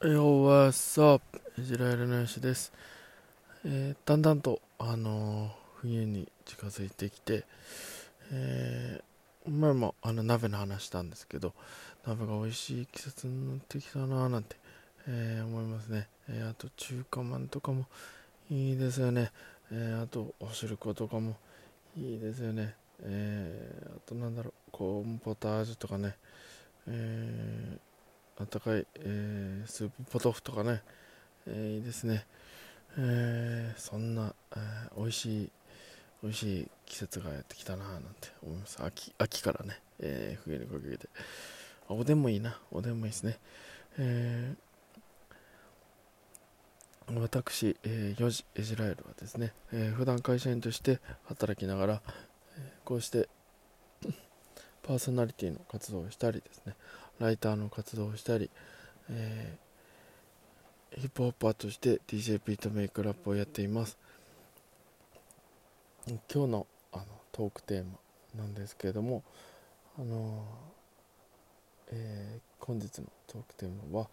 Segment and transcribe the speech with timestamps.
[0.00, 1.22] Yo, what's up?
[1.58, 2.72] イジラエルのよしです、
[3.64, 5.50] えーだんだんと、あのー
[5.80, 7.44] 冬に近づいてきて、
[8.32, 11.52] えー前もあの鍋の話したんですけど
[12.06, 14.54] 鍋が美味しい季節になってきたなーなんて、
[15.08, 17.86] えー思いますね、えーあと中華まんとかも
[18.50, 19.32] いいですよね、
[19.72, 21.34] えーあとお汁粉とかも
[22.00, 26.14] いいですよね、えーあとなんだろうコーンポタージュとかね、
[26.86, 27.87] えー
[28.40, 30.82] あったかい、えースープポトフとかね、
[31.46, 32.24] えーいいですね、
[32.96, 35.50] えーそんな、えー美味しい
[36.22, 38.82] 美味しい季節がやってきたななんて思います。
[38.82, 41.08] 秋秋からね、えー冬にかけて。
[41.88, 42.58] おでんもいいな。
[42.70, 43.38] おでんもいいですね、
[43.98, 44.68] えー
[47.20, 52.02] 私、えー、4時エジラエルはですね、えー普段会社員として働きながら、
[52.56, 53.28] えーこうして
[54.82, 56.74] パーソナリティの活動をしたりですね。
[57.18, 58.50] ライターの活動をしたり、
[59.10, 59.68] えー
[60.96, 63.98] ヒップホッパーとして DJ ビートメイクラップをやっています。
[66.06, 69.22] 今日のあのトークテーマなんですけれども
[69.98, 74.08] あのーえー本日のトークテーマは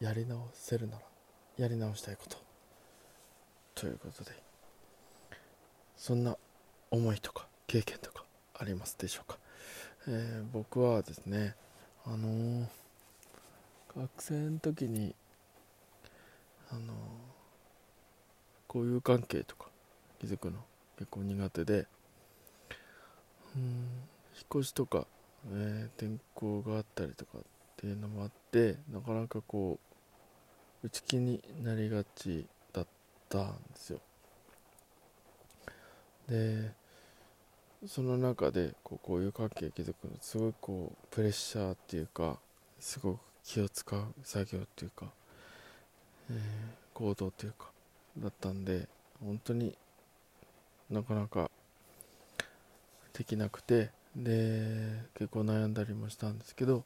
[0.00, 1.02] やり直せるなら
[1.58, 2.36] やり直したいこと。
[3.74, 4.30] ということで
[5.96, 6.36] そんな
[6.92, 8.24] 思いとか経験とか
[8.56, 9.38] ありますでしょうか、
[10.06, 11.56] えー僕はですね
[12.06, 12.66] あのー
[13.96, 15.14] 学生の時に
[16.70, 16.86] あのー
[18.76, 19.66] 交友関係とか
[20.20, 20.58] 気づくの
[20.98, 21.86] 結構苦手で
[23.54, 23.62] うん
[24.34, 25.06] 引っ越しとか、
[25.52, 27.42] えー転校があったりとかっ
[27.76, 29.78] ていうのもあってなかなかこ
[30.82, 32.86] う内気になりがちだっ
[33.28, 34.00] たんですよ。
[36.28, 36.72] で
[37.86, 42.38] その中でこうこういう関係築くのすごいこうプレッシャーっていうか
[42.80, 45.06] すごく気を使う作業っていうか、
[46.30, 47.66] えー行動っていうか
[48.18, 48.86] だったんで
[49.20, 49.76] 本当に
[50.88, 51.50] なかなか
[53.12, 56.84] できなくてで結構悩んだりもしたんですけど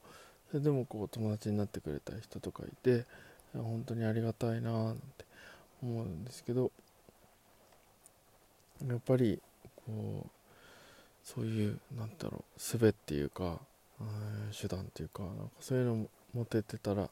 [0.50, 3.04] それでもこう友達になってくれた人とかいて
[3.52, 5.02] 本当にありがたいななんて
[5.82, 6.72] 思うんですけど
[8.86, 9.40] やっぱり
[9.76, 10.30] こう
[11.34, 13.58] そういうなんだろう術っていうか
[14.00, 17.10] うん手段っていうかなんかそういうのも持ててたら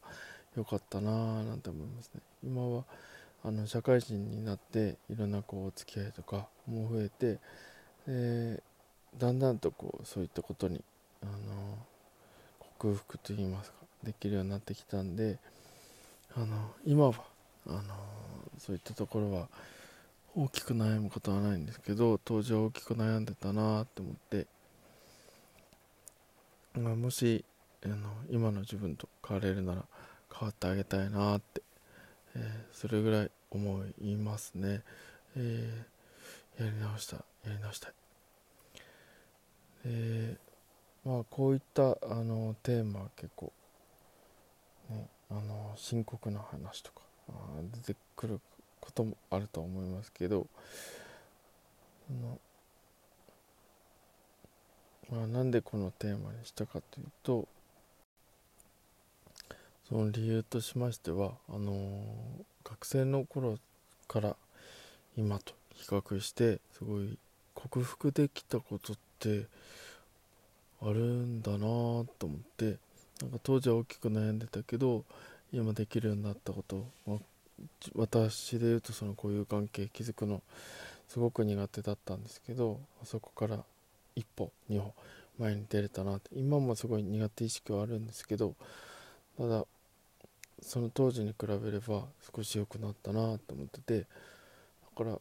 [0.56, 2.22] よかったなぁなんて思いますね。
[2.42, 2.84] 今は
[3.44, 7.38] あの社会人になっていろんなこうお付き合いとかも増えて
[8.06, 8.62] で
[9.18, 10.82] だんだんとこうそういったことに
[11.22, 11.78] あの
[12.78, 15.36] 克服といいますかできるようになってきたんで
[16.34, 17.14] あの今は
[17.68, 17.82] あの
[18.58, 19.48] そういったところは
[20.38, 24.46] 大きく悩むことはないんですけど当時は大きく悩んでたなって思って、
[26.78, 27.42] まあ、もし
[27.82, 27.96] あの
[28.30, 29.84] 今の自分と変われるなら
[30.30, 31.62] 変わってあげたいなって、
[32.34, 34.82] えーそれぐらい思いますね、
[35.36, 37.92] えーやり直したやり直したい。
[39.84, 40.36] で
[41.04, 43.52] まあこういったあのテーマは結構
[44.90, 47.00] ねあの深刻な話とか
[47.74, 48.40] 出てくる
[48.80, 50.46] こともあると思いますけど、
[55.10, 57.48] まあ、なんでこのテーマにしたかというと
[59.88, 62.02] その理由としましてはあの
[62.64, 63.58] 学生の頃
[64.08, 64.36] から
[65.16, 67.18] 今と比較してすごい
[67.54, 69.46] 克服できたことって
[70.82, 72.76] あるんだなと思って
[73.22, 75.04] なんか当時は大きく悩んでたけど
[75.52, 77.18] 今できるようになったこと、まあ
[77.94, 80.42] 私で言うとその交友関係築くの
[81.08, 83.58] すごく苦手だったんですけどそこから
[84.14, 84.92] 一歩二歩
[85.38, 88.54] 前に出れたなって今もすごい苦手意識はあるんですけど
[89.38, 89.64] ただ
[90.62, 94.06] その当時に比べれば少し良くなったなと思っててだ
[94.96, 95.18] から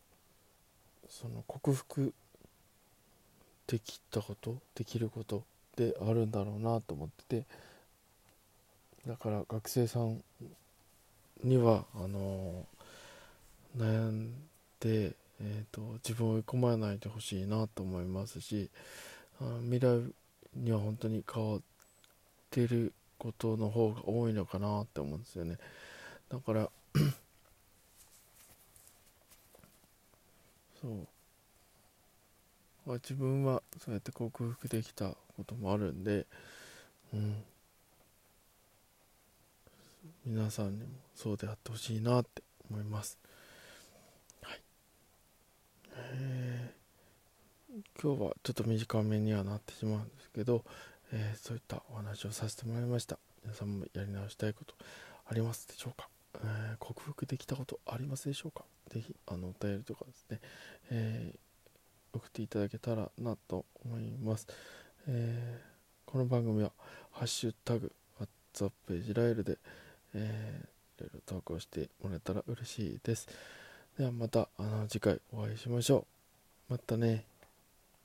[1.09, 2.13] その克服
[3.67, 5.43] できたことできること
[5.75, 7.45] であるんだろうなと思ってて
[9.07, 10.21] だから学生さん
[11.43, 12.65] にはあの
[13.77, 14.33] 悩ん
[14.79, 18.69] で、えー、と自分を追い込まないでほしいなと思いますし
[19.63, 20.01] 未来
[20.55, 21.61] には本当に変わっ
[22.49, 25.57] てることの方が多いのかなって思うんですよね。
[26.29, 26.69] だから
[30.81, 31.07] そう。
[32.85, 36.25] まあ自分はそうやって克服できたこともあるんで、
[37.13, 37.43] うん、
[40.25, 43.19] 皆さんにもそうであってほしいなって思います。
[44.41, 44.61] はい。
[45.91, 46.75] えー
[48.01, 50.63] 今日はちょっと短めにはなってしまうんですけど、
[51.11, 53.19] えーそういったお話をさせてもらいました。
[53.43, 54.73] 皆さんもやり直したいこと
[55.27, 58.63] ありますでしょうか、えー、克服できたことありますでしょうか？
[58.89, 60.39] ぜひあのお便りとかですね、
[60.89, 64.47] えー、送っていただけたらなと思います、
[65.07, 66.71] えー、この番組は
[67.11, 67.91] 「ハッシュタグ
[68.53, 69.57] WhatsApp イジラエルで」
[70.15, 73.27] えー、いろいろ投稿してもらえたら嬉しいです。
[73.97, 76.05] ではまたあの次回お会いしましょ
[76.69, 76.73] う。
[76.73, 77.25] またね。